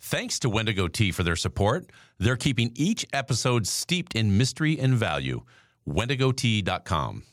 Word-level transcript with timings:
Thanks 0.00 0.38
to 0.40 0.48
Wendigo 0.48 0.88
Tea 0.88 1.12
for 1.12 1.22
their 1.22 1.36
support. 1.36 1.90
They're 2.18 2.36
keeping 2.36 2.72
each 2.74 3.06
episode 3.12 3.66
steeped 3.66 4.14
in 4.14 4.38
mystery 4.38 4.78
and 4.78 4.94
value. 4.94 5.42
WendigoTea.com. 5.88 7.24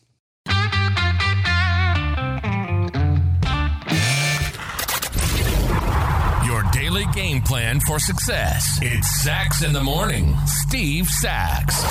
Your 6.45 6.64
daily 6.72 7.06
game 7.14 7.42
plan 7.42 7.80
for 7.82 8.00
success. 8.00 8.79
It's 8.81 9.21
Sax 9.21 9.63
in 9.63 9.73
the 9.73 9.84
Morning. 9.84 10.36
Steve 10.45 11.07
Sax. 11.07 11.84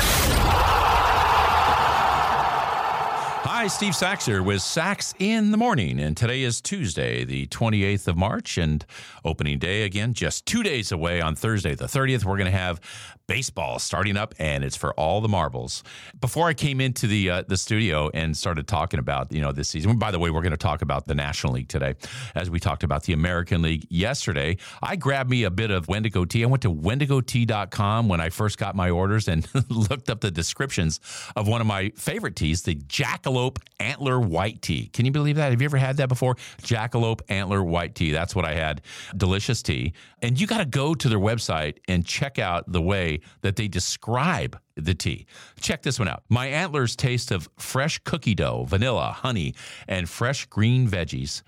Hi, 3.67 3.69
Steve 3.69 3.97
here 4.25 4.45
with 4.45 4.63
Sax 4.63 5.13
in 5.19 5.51
the 5.51 5.57
Morning. 5.57 5.99
And 5.99 6.17
today 6.17 6.43
is 6.43 6.61
Tuesday, 6.61 7.25
the 7.25 7.49
28th 7.49 8.07
of 8.07 8.17
March, 8.17 8.59
and 8.59 8.87
opening 9.25 9.59
day 9.59 9.83
again, 9.83 10.15
just 10.15 10.47
two 10.47 10.63
days 10.63 10.93
away 10.93 11.21
on 11.21 11.35
Thursday, 11.35 11.75
the 11.75 11.87
30th. 11.87 12.25
We're 12.25 12.37
going 12.37 12.45
to 12.45 12.57
have 12.57 12.81
baseball 13.27 13.79
starting 13.79 14.17
up, 14.17 14.35
and 14.39 14.65
it's 14.65 14.77
for 14.77 14.93
all 14.95 15.21
the 15.21 15.29
marbles. 15.29 15.83
Before 16.21 16.49
I 16.49 16.55
came 16.55 16.81
into 16.81 17.07
the 17.07 17.31
uh, 17.31 17.43
the 17.47 17.57
studio 17.57 18.11
and 18.15 18.37
started 18.37 18.67
talking 18.67 19.01
about 19.01 19.33
you 19.33 19.41
know 19.41 19.53
this 19.53 19.69
season. 19.69 19.99
By 19.99 20.11
the 20.11 20.19
way, 20.19 20.31
we're 20.31 20.43
going 20.43 20.51
to 20.53 20.57
talk 20.57 20.83
about 20.83 21.07
the 21.07 21.15
National 21.15 21.55
League 21.55 21.69
today, 21.69 21.95
as 22.35 22.51
we 22.51 22.61
talked 22.61 22.83
about 22.83 23.05
the 23.05 23.13
American 23.13 23.63
League 23.63 23.87
yesterday. 23.91 24.57
I 24.83 24.97
grabbed 24.97 25.31
me 25.31 25.45
a 25.45 25.51
bit 25.51 25.71
of 25.71 25.89
Wendigo 25.89 26.25
tea. 26.25 26.45
I 26.45 26.47
went 26.47 26.63
to 26.63 26.73
WendigoTea.com 26.73 28.09
when 28.09 28.21
I 28.21 28.31
first 28.31 28.59
got 28.59 28.75
my 28.75 28.91
orders 28.91 29.29
and 29.29 29.47
looked 29.71 30.11
up 30.11 30.21
the 30.21 30.31
descriptions 30.31 31.01
of 31.35 31.49
one 31.49 31.61
of 31.61 31.67
my 31.67 31.91
favorite 31.97 32.37
teas, 32.37 32.63
the 32.63 32.75
Jackalope 32.75 33.59
Antler 33.81 34.21
White 34.21 34.63
Tea. 34.63 34.87
Can 34.87 35.05
you 35.05 35.13
believe 35.13 35.37
that? 35.37 35.51
Have 35.51 35.61
you 35.61 35.67
ever 35.67 35.77
had 35.77 35.97
that 35.99 36.09
before? 36.09 36.37
Jackalope 36.63 37.21
Antler 37.29 37.63
White 37.63 37.95
Tea. 37.95 38.13
That's 38.13 38.35
what 38.35 38.45
I 38.45 38.55
had. 38.55 38.83
Delicious 39.17 39.63
tea. 39.63 39.93
And 40.23 40.41
you 40.41 40.47
got 40.47 40.59
to 40.59 40.65
go 40.65 40.95
to 40.95 41.09
their 41.09 41.19
website 41.19 41.79
and 41.89 42.05
check 42.05 42.39
out 42.39 42.71
the 42.71 42.81
way 42.81 43.16
that 43.43 43.57
they 43.57 43.69
describe 43.69 44.59
the 44.77 44.95
tea. 44.95 45.27
Check 45.61 45.83
this 45.83 45.99
one 45.99 46.09
out. 46.09 46.23
My 46.29 46.47
antlers 46.47 46.97
taste 46.97 47.31
of 47.31 47.49
fresh 47.59 47.99
cookie 48.01 48.35
dough, 48.35 48.65
vanilla, 48.69 49.13
honey, 49.13 49.55
and 49.89 50.09
fresh 50.09 50.47
green 50.47 50.89
veggies. 50.89 51.43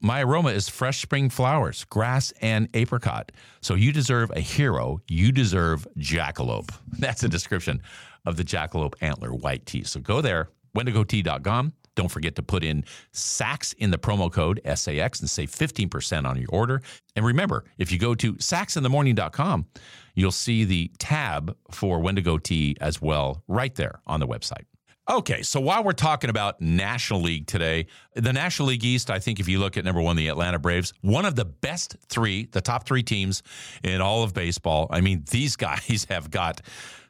My 0.00 0.22
aroma 0.22 0.50
is 0.50 0.68
fresh 0.68 1.00
spring 1.00 1.30
flowers, 1.30 1.84
grass, 1.84 2.32
and 2.42 2.68
apricot. 2.74 3.32
So 3.62 3.74
you 3.74 3.90
deserve 3.90 4.30
a 4.32 4.40
hero. 4.40 5.00
You 5.08 5.32
deserve 5.32 5.86
jackalope. 5.98 6.70
That's 6.98 7.22
a 7.22 7.28
description 7.28 7.80
of 8.26 8.36
the 8.36 8.44
jackalope 8.44 8.94
antler 9.00 9.32
white 9.32 9.64
tea. 9.64 9.84
So 9.84 10.00
go 10.00 10.20
there, 10.20 10.48
wendigotea.com. 10.76 11.72
Don't 11.94 12.10
forget 12.10 12.34
to 12.36 12.42
put 12.42 12.64
in 12.64 12.84
SAX 13.12 13.72
in 13.74 13.90
the 13.90 13.98
promo 13.98 14.30
code 14.32 14.60
SAX 14.74 15.20
and 15.20 15.30
save 15.30 15.50
15% 15.50 16.26
on 16.26 16.38
your 16.38 16.50
order. 16.50 16.82
And 17.16 17.24
remember, 17.24 17.64
if 17.78 17.92
you 17.92 17.98
go 17.98 18.14
to 18.16 18.34
saxinthemorning.com, 18.34 19.66
you'll 20.14 20.32
see 20.32 20.64
the 20.64 20.90
tab 20.98 21.56
for 21.70 22.00
Wendigo 22.00 22.38
Tea 22.38 22.76
as 22.80 23.00
well 23.00 23.42
right 23.48 23.74
there 23.74 24.00
on 24.06 24.20
the 24.20 24.26
website. 24.26 24.64
Okay, 25.10 25.42
so 25.42 25.60
while 25.60 25.84
we're 25.84 25.92
talking 25.92 26.30
about 26.30 26.62
National 26.62 27.20
League 27.20 27.46
today, 27.46 27.88
the 28.14 28.32
National 28.32 28.68
League 28.68 28.84
East, 28.84 29.10
I 29.10 29.18
think 29.18 29.38
if 29.38 29.46
you 29.46 29.58
look 29.58 29.76
at 29.76 29.84
number 29.84 30.00
one, 30.00 30.16
the 30.16 30.28
Atlanta 30.28 30.58
Braves, 30.58 30.94
one 31.02 31.26
of 31.26 31.34
the 31.34 31.44
best 31.44 31.96
three, 32.08 32.46
the 32.52 32.62
top 32.62 32.86
three 32.86 33.02
teams 33.02 33.42
in 33.82 34.00
all 34.00 34.22
of 34.22 34.32
baseball. 34.32 34.86
I 34.90 35.02
mean, 35.02 35.22
these 35.30 35.56
guys 35.56 36.06
have 36.08 36.30
got 36.30 36.62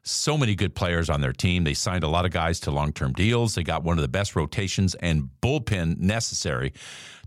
so 0.04 0.38
many 0.38 0.54
good 0.54 0.74
players 0.74 1.10
on 1.10 1.20
their 1.20 1.32
team. 1.32 1.64
They 1.64 1.74
signed 1.74 2.04
a 2.04 2.08
lot 2.08 2.24
of 2.24 2.30
guys 2.30 2.60
to 2.60 2.70
long 2.70 2.92
term 2.92 3.12
deals. 3.12 3.54
They 3.54 3.62
got 3.62 3.82
one 3.82 3.98
of 3.98 4.02
the 4.02 4.08
best 4.08 4.36
rotations 4.36 4.94
and 4.96 5.28
bullpen 5.42 5.98
necessary 5.98 6.72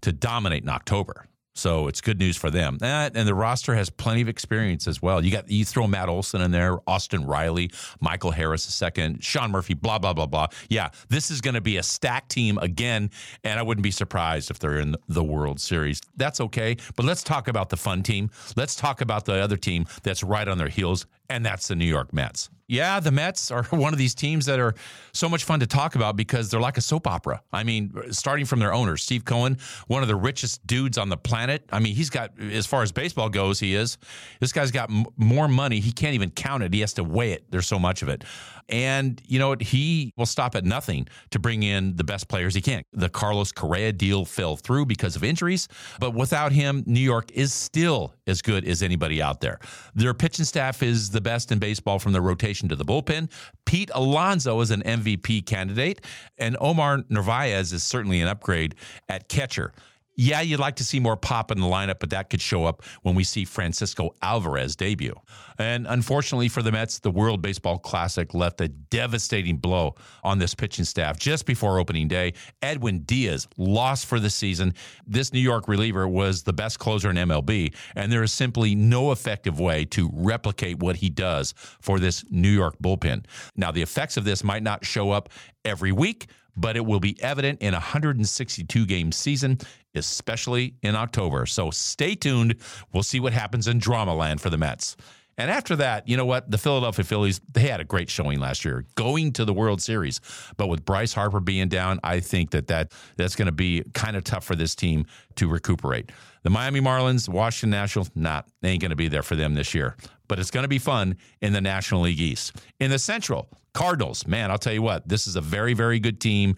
to 0.01 0.13
dominate 0.13 0.63
in 0.63 0.69
October. 0.69 1.25
So 1.57 1.87
it's 1.87 2.01
good 2.01 2.19
news 2.19 2.37
for 2.37 2.51
them. 2.51 2.77
And 2.81 3.15
the 3.15 3.33
roster 3.33 3.73
has 3.73 3.89
plenty 3.89 4.21
of 4.21 4.29
experience 4.29 4.87
as 4.87 5.01
well. 5.01 5.25
You 5.25 5.31
got 5.31 5.49
you 5.49 5.65
throw 5.65 5.87
Matt 5.87 6.07
Olson 6.07 6.39
in 6.39 6.51
there, 6.51 6.77
Austin 6.87 7.25
Riley, 7.25 7.71
Michael 7.99 8.29
Harris 8.29 8.67
a 8.67 8.71
second, 8.71 9.23
Sean 9.23 9.49
Murphy, 9.49 9.73
blah 9.73 9.97
blah 9.97 10.13
blah 10.13 10.27
blah. 10.27 10.47
Yeah, 10.69 10.89
this 11.09 11.31
is 11.31 11.41
going 11.41 11.55
to 11.55 11.61
be 11.61 11.77
a 11.77 11.83
stacked 11.83 12.29
team 12.29 12.59
again, 12.59 13.09
and 13.43 13.59
I 13.59 13.63
wouldn't 13.63 13.83
be 13.83 13.91
surprised 13.91 14.51
if 14.51 14.59
they're 14.59 14.79
in 14.79 14.95
the 15.07 15.23
World 15.23 15.59
Series. 15.59 15.99
That's 16.15 16.39
okay, 16.41 16.77
but 16.95 17.05
let's 17.07 17.23
talk 17.23 17.47
about 17.47 17.69
the 17.69 17.77
fun 17.77 18.03
team. 18.03 18.29
Let's 18.55 18.75
talk 18.75 19.01
about 19.01 19.25
the 19.25 19.33
other 19.33 19.57
team 19.57 19.87
that's 20.03 20.23
right 20.23 20.47
on 20.47 20.59
their 20.59 20.69
heels, 20.69 21.07
and 21.29 21.45
that's 21.45 21.67
the 21.67 21.75
New 21.75 21.85
York 21.85 22.13
Mets 22.13 22.49
yeah, 22.67 22.99
the 22.99 23.11
Mets 23.11 23.49
are 23.49 23.63
one 23.69 23.93
of 23.93 23.99
these 23.99 24.13
teams 24.13 24.45
that 24.45 24.59
are 24.59 24.75
so 25.13 25.29
much 25.29 25.43
fun 25.45 25.59
to 25.61 25.67
talk 25.67 25.95
about 25.95 26.15
because 26.15 26.49
they're 26.49 26.59
like 26.59 26.77
a 26.77 26.81
soap 26.81 27.07
opera. 27.07 27.41
I 27.51 27.63
mean, 27.63 27.93
starting 28.11 28.45
from 28.45 28.59
their 28.59 28.73
owner, 28.73 28.97
Steve 28.97 29.25
Cohen, 29.25 29.57
one 29.87 30.01
of 30.01 30.07
the 30.07 30.15
richest 30.15 30.65
dudes 30.67 30.97
on 30.97 31.09
the 31.09 31.17
planet. 31.17 31.63
I 31.71 31.79
mean, 31.79 31.95
he's 31.95 32.09
got, 32.09 32.31
as 32.39 32.65
far 32.65 32.83
as 32.83 32.91
baseball 32.91 33.29
goes, 33.29 33.59
he 33.59 33.73
is. 33.73 33.97
This 34.39 34.51
guy's 34.51 34.71
got 34.71 34.91
m- 34.91 35.05
more 35.15 35.47
money. 35.47 35.79
He 35.79 35.91
can't 35.91 36.13
even 36.13 36.29
count 36.31 36.63
it. 36.63 36.73
He 36.73 36.81
has 36.81 36.93
to 36.93 37.03
weigh 37.03 37.31
it. 37.31 37.45
There's 37.49 37.67
so 37.67 37.79
much 37.79 38.01
of 38.01 38.09
it. 38.09 38.23
And 38.69 39.21
you 39.25 39.39
know 39.39 39.49
what? 39.49 39.61
He 39.61 40.11
will 40.17 40.25
stop 40.25 40.53
at 40.53 40.65
nothing 40.65 41.07
to 41.31 41.39
bring 41.39 41.63
in 41.63 41.95
the 41.95 42.03
best 42.03 42.27
players 42.27 42.53
he 42.53 42.59
can. 42.59 42.83
The 42.91 43.07
Carlos 43.07 43.53
Correa 43.53 43.93
deal 43.93 44.25
fell 44.25 44.57
through 44.57 44.87
because 44.87 45.15
of 45.15 45.23
injuries, 45.23 45.69
but 46.01 46.13
without 46.13 46.51
him, 46.51 46.83
New 46.85 46.99
York 46.99 47.31
is 47.31 47.53
still 47.53 48.13
as 48.27 48.41
good 48.41 48.65
as 48.65 48.83
anybody 48.83 49.21
out 49.21 49.41
there. 49.41 49.59
Their 49.95 50.13
pitching 50.13 50.45
staff 50.45 50.83
is 50.83 51.09
the 51.09 51.21
best 51.21 51.51
in 51.51 51.59
baseball 51.59 51.99
from 51.99 52.13
the 52.13 52.21
rotation 52.21 52.69
to 52.69 52.75
the 52.75 52.85
bullpen. 52.85 53.31
Pete 53.65 53.91
Alonso 53.93 54.59
is 54.61 54.71
an 54.71 54.81
MVP 54.83 55.45
candidate, 55.45 56.01
and 56.37 56.57
Omar 56.59 57.03
Narvaez 57.09 57.73
is 57.73 57.83
certainly 57.83 58.21
an 58.21 58.27
upgrade 58.27 58.75
at 59.09 59.29
catcher 59.29 59.73
yeah, 60.17 60.41
you'd 60.41 60.59
like 60.59 60.77
to 60.77 60.83
see 60.83 60.99
more 60.99 61.15
pop 61.15 61.51
in 61.51 61.59
the 61.59 61.67
lineup, 61.67 61.99
but 61.99 62.09
that 62.09 62.31
could 62.31 62.41
show 62.41 62.65
up 62.65 62.81
when 63.03 63.13
we 63.13 63.23
see 63.23 63.45
Francisco 63.45 64.15
Alvarez 64.23 64.75
debut. 64.75 65.13
And 65.59 65.85
unfortunately 65.87 66.49
for 66.49 66.63
the 66.63 66.71
Mets, 66.71 66.97
the 66.99 67.11
World 67.11 67.41
Baseball 67.41 67.77
Classic 67.77 68.33
left 68.33 68.59
a 68.59 68.67
devastating 68.67 69.57
blow 69.57 69.93
on 70.23 70.39
this 70.39 70.55
pitching 70.55 70.85
staff 70.85 71.19
just 71.19 71.45
before 71.45 71.79
opening 71.79 72.07
day. 72.07 72.33
Edwin 72.63 72.99
Diaz 73.01 73.47
lost 73.57 74.07
for 74.07 74.19
the 74.19 74.29
season. 74.31 74.73
This 75.05 75.33
New 75.33 75.39
York 75.39 75.67
reliever 75.67 76.07
was 76.07 76.41
the 76.41 76.53
best 76.53 76.79
closer 76.79 77.11
in 77.11 77.15
MLB, 77.15 77.75
and 77.95 78.11
there 78.11 78.23
is 78.23 78.33
simply 78.33 78.73
no 78.73 79.11
effective 79.11 79.59
way 79.59 79.85
to 79.85 80.09
replicate 80.13 80.79
what 80.79 80.95
he 80.95 81.09
does 81.09 81.53
for 81.79 81.99
this 81.99 82.25
New 82.31 82.49
York 82.49 82.75
bullpen. 82.81 83.23
Now, 83.55 83.71
the 83.71 83.83
effects 83.83 84.17
of 84.17 84.23
this 84.23 84.43
might 84.43 84.63
not 84.63 84.83
show 84.83 85.11
up 85.11 85.29
every 85.63 85.91
week, 85.91 86.27
but 86.57 86.75
it 86.75 86.85
will 86.85 86.99
be 86.99 87.21
evident 87.21 87.61
in 87.61 87.73
a 87.73 87.77
162 87.77 88.85
game 88.85 89.11
season, 89.11 89.59
especially 89.95 90.75
in 90.81 90.95
October. 90.95 91.45
So 91.45 91.71
stay 91.71 92.15
tuned. 92.15 92.55
We'll 92.91 93.03
see 93.03 93.19
what 93.19 93.33
happens 93.33 93.67
in 93.67 93.79
Dramaland 93.79 94.39
for 94.39 94.49
the 94.49 94.57
Mets. 94.57 94.97
And 95.39 95.51
after 95.51 95.75
that, 95.75 96.07
you 96.07 96.17
know 96.17 96.25
what? 96.25 96.49
The 96.49 96.57
Philadelphia 96.57 97.05
Phillies, 97.05 97.39
they 97.51 97.67
had 97.67 97.79
a 97.79 97.83
great 97.83 98.09
showing 98.09 98.39
last 98.39 98.65
year 98.65 98.85
going 98.95 99.33
to 99.33 99.45
the 99.45 99.53
World 99.53 99.81
Series. 99.81 100.19
But 100.57 100.67
with 100.67 100.83
Bryce 100.83 101.13
Harper 101.13 101.39
being 101.39 101.69
down, 101.69 101.99
I 102.03 102.21
think 102.21 102.49
that, 102.51 102.67
that 102.67 102.91
that's 103.17 103.35
going 103.35 103.45
to 103.45 103.51
be 103.51 103.83
kind 103.93 104.17
of 104.17 104.23
tough 104.23 104.43
for 104.43 104.55
this 104.55 104.73
team 104.73 105.05
to 105.35 105.47
recuperate. 105.47 106.11
The 106.41 106.49
Miami 106.49 106.81
Marlins, 106.81 107.29
Washington 107.29 107.69
Nationals, 107.69 108.09
not, 108.15 108.47
they 108.61 108.69
ain't 108.69 108.81
going 108.81 108.89
to 108.89 108.95
be 108.95 109.09
there 109.09 109.21
for 109.21 109.35
them 109.35 109.53
this 109.53 109.75
year. 109.75 109.95
But 110.27 110.39
it's 110.39 110.51
going 110.51 110.63
to 110.63 110.69
be 110.69 110.79
fun 110.79 111.17
in 111.41 111.53
the 111.53 111.61
National 111.61 112.01
League 112.01 112.19
East. 112.19 112.55
In 112.79 112.91
the 112.91 112.99
Central, 112.99 113.47
Cardinals, 113.73 114.25
man, 114.25 114.51
I'll 114.51 114.57
tell 114.57 114.73
you 114.73 114.81
what, 114.81 115.07
this 115.07 115.27
is 115.27 115.35
a 115.35 115.41
very, 115.41 115.73
very 115.73 115.99
good 115.99 116.19
team. 116.19 116.55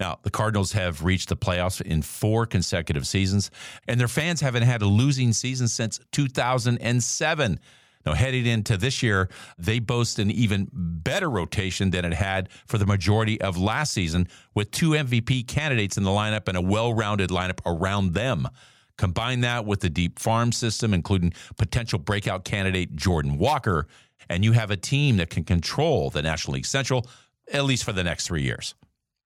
Now, 0.00 0.18
the 0.22 0.30
Cardinals 0.30 0.72
have 0.72 1.04
reached 1.04 1.28
the 1.28 1.36
playoffs 1.36 1.80
in 1.80 2.02
four 2.02 2.46
consecutive 2.46 3.06
seasons, 3.06 3.50
and 3.86 4.00
their 4.00 4.08
fans 4.08 4.40
haven't 4.40 4.64
had 4.64 4.82
a 4.82 4.86
losing 4.86 5.32
season 5.32 5.68
since 5.68 6.00
2007. 6.12 7.60
Now, 8.04 8.14
heading 8.14 8.46
into 8.46 8.76
this 8.76 9.02
year, 9.02 9.28
they 9.58 9.78
boast 9.78 10.18
an 10.18 10.30
even 10.30 10.68
better 10.72 11.30
rotation 11.30 11.90
than 11.90 12.04
it 12.04 12.14
had 12.14 12.48
for 12.66 12.78
the 12.78 12.86
majority 12.86 13.40
of 13.40 13.56
last 13.56 13.92
season, 13.92 14.28
with 14.54 14.70
two 14.70 14.90
MVP 14.90 15.46
candidates 15.46 15.96
in 15.96 16.02
the 16.02 16.10
lineup 16.10 16.48
and 16.48 16.56
a 16.56 16.62
well 16.62 16.92
rounded 16.92 17.30
lineup 17.30 17.60
around 17.64 18.14
them. 18.14 18.48
Combine 18.98 19.40
that 19.40 19.64
with 19.64 19.80
the 19.80 19.90
deep 19.90 20.18
farm 20.18 20.52
system, 20.52 20.92
including 20.94 21.32
potential 21.56 21.98
breakout 21.98 22.44
candidate 22.44 22.94
Jordan 22.94 23.38
Walker, 23.38 23.86
and 24.28 24.44
you 24.44 24.52
have 24.52 24.70
a 24.70 24.76
team 24.76 25.16
that 25.16 25.30
can 25.30 25.44
control 25.44 26.10
the 26.10 26.22
National 26.22 26.54
League 26.54 26.66
Central 26.66 27.06
at 27.52 27.64
least 27.64 27.84
for 27.84 27.92
the 27.92 28.04
next 28.04 28.26
three 28.26 28.42
years. 28.42 28.74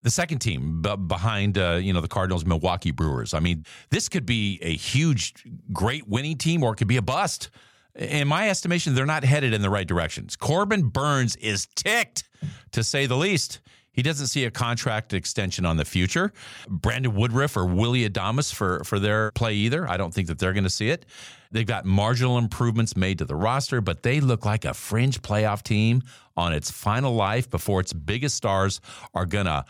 The 0.03 0.11
second 0.11 0.39
team 0.39 0.83
b- 0.83 0.97
behind, 0.97 1.59
uh, 1.59 1.75
you 1.83 1.93
know, 1.93 2.01
the 2.01 2.09
Cardinals, 2.09 2.45
Milwaukee 2.45 2.93
Brewers. 2.93 3.35
I 3.35 3.41
mean, 3.41 3.65
this 3.91 4.09
could 4.09 4.25
be 4.25 4.59
a 4.63 4.75
huge, 4.75 5.35
great 5.73 6.07
winning 6.07 6.39
team, 6.39 6.63
or 6.63 6.73
it 6.73 6.77
could 6.77 6.89
be 6.89 6.97
a 6.97 7.03
bust. 7.03 7.51
In 7.95 8.29
my 8.29 8.49
estimation, 8.49 8.95
they're 8.95 9.07
not 9.07 9.25
headed 9.25 9.53
in 9.53 9.63
the 9.63 9.71
right 9.71 9.87
directions. 9.87 10.37
Corbin 10.37 10.89
Burnes 10.89 11.35
is 11.37 11.67
ticked, 11.75 12.25
to 12.73 12.85
say 12.85 13.07
the 13.07 13.17
least. 13.17 13.61
He 13.97 14.03
doesn't 14.03 14.29
see 14.29 14.45
a 14.45 14.51
contract 14.51 15.15
extension 15.15 15.67
on 15.67 15.79
the 15.79 15.85
future. 15.85 16.33
Brandon 16.69 17.15
Woodruff 17.15 17.57
or 17.57 17.65
Willie 17.65 18.09
Adames 18.09 18.55
for, 18.55 18.85
for 18.85 18.99
their 18.99 19.33
play 19.33 19.55
either. 19.55 19.89
I 19.89 19.97
don't 19.97 20.13
think 20.13 20.29
that 20.29 20.39
they're 20.39 20.53
going 20.53 20.65
to 20.65 20.71
see 20.71 20.91
it. 20.91 21.07
They've 21.51 21.67
got 21.67 21.87
marginal 21.87 22.37
improvements 22.37 22.97
made 22.97 23.19
to 23.19 23.25
the 23.25 23.35
roster, 23.35 23.81
but 23.81 24.03
they 24.03 24.21
look 24.21 24.45
like 24.45 24.65
a 24.67 24.75
fringe 24.75 25.23
playoff 25.23 25.63
team 25.63 26.03
on 26.37 26.53
its 26.53 26.71
final 26.71 27.15
life 27.15 27.51
before 27.51 27.81
its 27.81 27.95
biggest 27.95 28.37
stars 28.37 28.81
are 29.15 29.25
going 29.25 29.47
to 29.47 29.65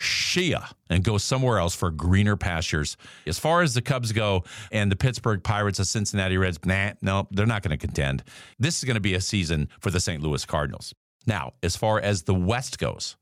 Shia 0.00 0.72
and 0.90 1.02
go 1.02 1.18
somewhere 1.18 1.58
else 1.58 1.74
for 1.74 1.90
greener 1.90 2.36
pastures. 2.36 2.96
As 3.26 3.38
far 3.38 3.62
as 3.62 3.74
the 3.74 3.82
Cubs 3.82 4.12
go 4.12 4.44
and 4.70 4.90
the 4.90 4.96
Pittsburgh 4.96 5.42
Pirates, 5.42 5.78
the 5.78 5.84
Cincinnati 5.84 6.36
Reds, 6.36 6.58
nah, 6.64 6.92
no, 7.02 7.28
they're 7.30 7.46
not 7.46 7.62
going 7.62 7.76
to 7.76 7.86
contend. 7.86 8.22
This 8.58 8.78
is 8.78 8.84
going 8.84 8.96
to 8.96 9.00
be 9.00 9.14
a 9.14 9.20
season 9.20 9.68
for 9.80 9.90
the 9.90 10.00
St. 10.00 10.22
Louis 10.22 10.44
Cardinals. 10.44 10.94
Now, 11.26 11.54
as 11.62 11.76
far 11.76 12.00
as 12.00 12.22
the 12.22 12.34
West 12.34 12.78
goes, 12.78 13.16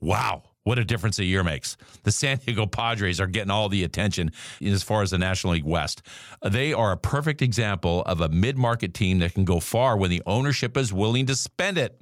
wow, 0.00 0.42
what 0.64 0.78
a 0.78 0.84
difference 0.84 1.18
a 1.18 1.24
year 1.24 1.42
makes. 1.42 1.76
The 2.02 2.12
San 2.12 2.38
Diego 2.38 2.66
Padres 2.66 3.20
are 3.20 3.26
getting 3.26 3.50
all 3.50 3.68
the 3.68 3.84
attention 3.84 4.32
as 4.62 4.82
far 4.82 5.02
as 5.02 5.10
the 5.10 5.18
National 5.18 5.54
League 5.54 5.64
West. 5.64 6.02
They 6.44 6.72
are 6.72 6.92
a 6.92 6.96
perfect 6.96 7.42
example 7.42 8.02
of 8.02 8.20
a 8.20 8.28
mid 8.28 8.58
market 8.58 8.94
team 8.94 9.18
that 9.20 9.34
can 9.34 9.44
go 9.44 9.60
far 9.60 9.96
when 9.96 10.10
the 10.10 10.22
ownership 10.26 10.76
is 10.76 10.92
willing 10.92 11.26
to 11.26 11.34
spend 11.34 11.78
it. 11.78 12.00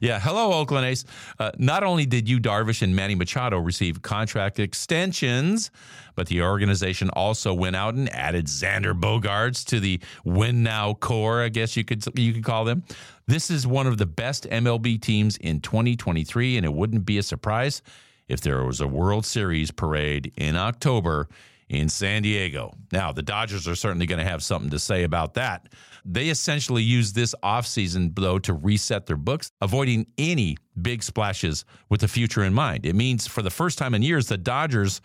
Yeah, 0.00 0.20
hello, 0.20 0.52
Oakland 0.52 0.86
A's. 0.86 1.04
Uh, 1.38 1.50
not 1.58 1.82
only 1.82 2.06
did 2.06 2.28
Yu 2.28 2.40
Darvish 2.40 2.82
and 2.82 2.94
Manny 2.94 3.14
Machado 3.14 3.58
receive 3.58 4.02
contract 4.02 4.58
extensions, 4.58 5.70
but 6.14 6.26
the 6.26 6.42
organization 6.42 7.10
also 7.10 7.54
went 7.54 7.76
out 7.76 7.94
and 7.94 8.12
added 8.14 8.46
Xander 8.46 8.98
Bogaerts 8.98 9.64
to 9.66 9.80
the 9.80 10.00
win 10.24 10.62
now 10.62 10.94
core. 10.94 11.42
I 11.42 11.48
guess 11.48 11.76
you 11.76 11.84
could 11.84 12.04
you 12.18 12.32
could 12.32 12.44
call 12.44 12.64
them. 12.64 12.84
This 13.26 13.50
is 13.50 13.66
one 13.66 13.86
of 13.86 13.98
the 13.98 14.06
best 14.06 14.44
MLB 14.44 15.00
teams 15.00 15.36
in 15.36 15.60
2023, 15.60 16.56
and 16.56 16.64
it 16.64 16.72
wouldn't 16.72 17.04
be 17.04 17.18
a 17.18 17.22
surprise 17.22 17.82
if 18.28 18.40
there 18.40 18.64
was 18.64 18.80
a 18.80 18.86
World 18.86 19.24
Series 19.24 19.70
parade 19.70 20.32
in 20.36 20.56
October 20.56 21.28
in 21.68 21.88
San 21.88 22.22
Diego. 22.22 22.72
Now, 22.92 23.12
the 23.12 23.22
Dodgers 23.22 23.66
are 23.66 23.74
certainly 23.74 24.06
going 24.06 24.18
to 24.18 24.28
have 24.28 24.42
something 24.42 24.70
to 24.70 24.78
say 24.78 25.02
about 25.02 25.34
that. 25.34 25.68
They 26.04 26.28
essentially 26.28 26.82
use 26.82 27.12
this 27.12 27.34
offseason, 27.42 28.14
though, 28.14 28.38
to 28.40 28.52
reset 28.52 29.06
their 29.06 29.16
books, 29.16 29.50
avoiding 29.60 30.06
any 30.18 30.56
big 30.80 31.02
splashes 31.02 31.64
with 31.88 32.00
the 32.00 32.08
future 32.08 32.44
in 32.44 32.54
mind. 32.54 32.86
It 32.86 32.94
means 32.94 33.26
for 33.26 33.42
the 33.42 33.50
first 33.50 33.78
time 33.78 33.94
in 33.94 34.02
years, 34.02 34.28
the 34.28 34.38
Dodgers 34.38 35.00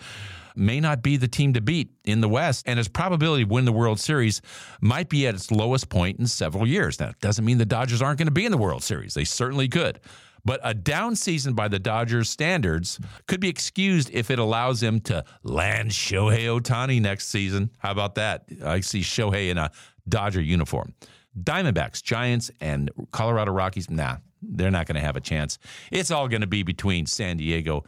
may 0.56 0.80
not 0.80 1.02
be 1.02 1.18
the 1.18 1.28
team 1.28 1.54
to 1.54 1.62
beat 1.62 1.92
in 2.04 2.22
the 2.22 2.30
West, 2.30 2.66
and 2.68 2.80
its 2.80 2.88
probability 2.88 3.44
to 3.46 3.50
win 3.50 3.66
the 3.66 3.72
World 3.72 4.00
Series 4.00 4.42
might 4.82 5.10
be 5.10 5.28
at 5.28 5.36
its 5.36 5.52
lowest 5.52 5.90
point 5.90 6.20
in 6.20 6.28
several 6.28 6.68
years. 6.68 7.00
Now, 7.00 7.10
it 7.10 7.20
doesn't 7.20 7.46
mean 7.46 7.58
the 7.58 7.66
Dodgers 7.66 8.02
aren't 8.02 8.18
going 8.18 8.28
to 8.28 8.32
be 8.32 8.46
in 8.46 8.52
the 8.52 8.58
World 8.58 8.84
Series. 8.84 9.14
They 9.14 9.24
certainly 9.24 9.68
could. 9.68 10.00
But 10.44 10.60
a 10.64 10.74
down 10.74 11.16
season 11.16 11.54
by 11.54 11.68
the 11.68 11.80
Dodgers 11.80 12.30
standards 12.30 13.00
could 13.28 13.40
be 13.40 13.50
excused 13.50 14.10
if 14.12 14.32
it 14.32 14.40
allows 14.40 14.80
them 14.80 15.00
to 15.02 15.24
land 15.44 15.92
Shohei 15.92 16.46
Ohtani 16.46 17.02
next 17.02 17.28
season. 17.28 17.70
How 17.78 17.92
about 17.92 18.16
that? 18.16 18.46
I 18.66 18.80
see 18.80 19.02
Shohei 19.02 19.50
in 19.50 19.58
a 19.58 19.72
Dodger 20.10 20.42
uniform. 20.42 20.94
Diamondbacks, 21.40 22.02
Giants, 22.02 22.52
and 22.60 22.90
Colorado 23.12 23.52
Rockies, 23.52 23.90
nah, 23.90 24.18
they're 24.42 24.72
not 24.72 24.88
going 24.88 24.96
to 24.96 25.02
have 25.02 25.16
a 25.16 25.22
chance. 25.22 25.60
It's 25.92 26.12
all 26.12 26.28
going 26.28 26.42
to 26.42 26.48
be 26.48 26.64
between 26.64 27.06
San 27.06 27.38
Diego 27.38 27.86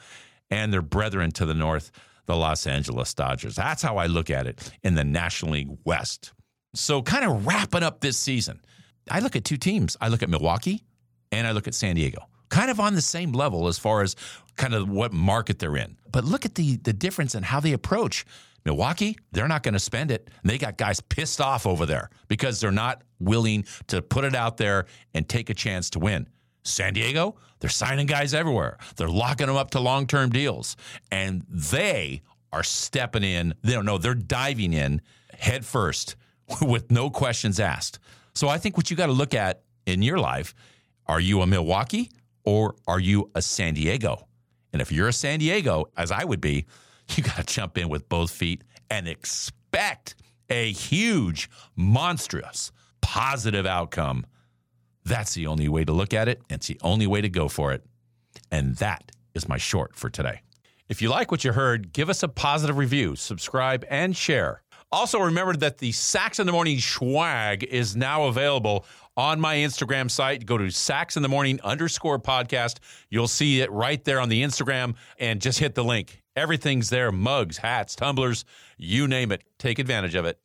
and 0.49 0.71
their 0.71 0.81
brethren 0.81 1.31
to 1.31 1.45
the 1.45 1.53
north, 1.53 1.91
the 2.25 2.35
Los 2.35 2.67
Angeles 2.67 3.13
Dodgers. 3.13 3.55
That's 3.55 3.81
how 3.81 3.97
I 3.97 4.07
look 4.07 4.29
at 4.29 4.47
it 4.47 4.71
in 4.83 4.95
the 4.95 5.03
National 5.03 5.53
League 5.53 5.77
West. 5.83 6.33
So, 6.75 7.01
kind 7.01 7.25
of 7.25 7.45
wrapping 7.45 7.83
up 7.83 7.99
this 8.01 8.17
season, 8.17 8.61
I 9.09 9.19
look 9.19 9.35
at 9.35 9.43
two 9.43 9.57
teams. 9.57 9.95
I 10.01 10.07
look 10.07 10.23
at 10.23 10.29
Milwaukee 10.29 10.83
and 11.31 11.45
I 11.45 11.51
look 11.51 11.67
at 11.67 11.75
San 11.75 11.95
Diego 11.95 12.27
kind 12.53 12.69
of 12.69 12.79
on 12.79 12.93
the 12.93 13.01
same 13.01 13.31
level 13.31 13.67
as 13.67 13.79
far 13.79 14.03
as 14.03 14.15
kind 14.57 14.75
of 14.75 14.87
what 14.87 15.11
market 15.11 15.57
they're 15.57 15.75
in. 15.75 15.97
But 16.11 16.23
look 16.23 16.45
at 16.45 16.53
the 16.53 16.77
the 16.77 16.93
difference 16.93 17.33
in 17.35 17.43
how 17.43 17.59
they 17.59 17.73
approach. 17.73 18.25
Milwaukee, 18.65 19.17
they're 19.33 19.47
not 19.47 19.63
going 19.63 19.73
to 19.73 19.79
spend 19.79 20.09
it. 20.09 20.29
They 20.43 20.57
got 20.57 20.77
guys 20.77 21.01
pissed 21.01 21.41
off 21.41 21.67
over 21.67 21.85
there 21.85 22.09
because 22.29 22.61
they're 22.61 22.71
not 22.71 23.03
willing 23.19 23.65
to 23.87 24.01
put 24.01 24.23
it 24.23 24.35
out 24.35 24.55
there 24.55 24.85
and 25.13 25.27
take 25.27 25.49
a 25.49 25.53
chance 25.53 25.89
to 25.91 25.99
win. 25.99 26.29
San 26.63 26.93
Diego, 26.93 27.35
they're 27.59 27.69
signing 27.69 28.07
guys 28.07 28.33
everywhere. 28.33 28.77
They're 28.95 29.07
locking 29.07 29.47
them 29.47 29.55
up 29.55 29.71
to 29.71 29.79
long 29.79 30.07
term 30.07 30.29
deals. 30.29 30.75
And 31.11 31.45
they 31.49 32.21
are 32.51 32.63
stepping 32.63 33.23
in. 33.23 33.53
They 33.63 33.73
don't 33.73 33.85
know, 33.85 33.97
they're 33.97 34.13
diving 34.13 34.73
in 34.73 35.01
head 35.37 35.65
first 35.65 36.15
with 36.61 36.91
no 36.91 37.09
questions 37.09 37.59
asked. 37.59 37.99
So 38.33 38.47
I 38.47 38.57
think 38.57 38.77
what 38.77 38.89
you 38.89 38.97
got 38.97 39.07
to 39.07 39.13
look 39.13 39.33
at 39.33 39.63
in 39.85 40.01
your 40.01 40.17
life 40.17 40.55
are 41.05 41.19
you 41.19 41.41
a 41.41 41.47
Milwaukee 41.47 42.09
or 42.45 42.75
are 42.87 42.99
you 42.99 43.29
a 43.35 43.41
San 43.41 43.73
Diego? 43.73 44.27
And 44.71 44.81
if 44.81 44.91
you're 44.91 45.09
a 45.09 45.13
San 45.13 45.39
Diego, 45.39 45.85
as 45.97 46.11
I 46.11 46.23
would 46.23 46.41
be, 46.41 46.65
you 47.15 47.23
got 47.23 47.35
to 47.35 47.43
jump 47.43 47.77
in 47.77 47.89
with 47.89 48.07
both 48.09 48.31
feet 48.31 48.63
and 48.89 49.07
expect 49.07 50.15
a 50.49 50.71
huge, 50.71 51.49
monstrous, 51.75 52.71
positive 53.01 53.65
outcome. 53.65 54.25
That's 55.05 55.33
the 55.33 55.47
only 55.47 55.67
way 55.67 55.85
to 55.85 55.91
look 55.91 56.13
at 56.13 56.27
it. 56.27 56.41
And 56.49 56.57
it's 56.57 56.67
the 56.67 56.79
only 56.81 57.07
way 57.07 57.21
to 57.21 57.29
go 57.29 57.47
for 57.47 57.71
it. 57.73 57.83
And 58.51 58.75
that 58.77 59.11
is 59.33 59.47
my 59.47 59.57
short 59.57 59.95
for 59.95 60.09
today. 60.09 60.41
If 60.89 61.01
you 61.01 61.09
like 61.09 61.31
what 61.31 61.43
you 61.43 61.53
heard, 61.53 61.93
give 61.93 62.09
us 62.09 62.23
a 62.23 62.27
positive 62.27 62.77
review, 62.77 63.15
subscribe, 63.15 63.85
and 63.89 64.15
share. 64.15 64.61
Also, 64.91 65.19
remember 65.19 65.55
that 65.55 65.79
the 65.79 65.91
Sax 65.91 66.39
in 66.39 66.45
the 66.45 66.51
Morning 66.51 66.77
swag 66.77 67.63
is 67.63 67.95
now 67.95 68.25
available 68.25 68.85
on 69.17 69.39
my 69.39 69.55
Instagram 69.55 70.09
site. 70.09 70.45
Go 70.45 70.57
to 70.57 70.69
Sax 70.69 71.17
in 71.17 71.23
the 71.23 71.29
Morning 71.29 71.59
underscore 71.63 72.19
podcast. 72.19 72.77
You'll 73.09 73.27
see 73.27 73.61
it 73.61 73.71
right 73.71 74.03
there 74.03 74.19
on 74.19 74.29
the 74.29 74.43
Instagram 74.43 74.93
and 75.17 75.41
just 75.41 75.57
hit 75.57 75.73
the 75.73 75.83
link. 75.83 76.21
Everything's 76.35 76.89
there 76.89 77.11
mugs, 77.11 77.57
hats, 77.57 77.95
tumblers, 77.95 78.45
you 78.77 79.07
name 79.07 79.31
it. 79.31 79.43
Take 79.57 79.79
advantage 79.79 80.13
of 80.13 80.25
it. 80.25 80.39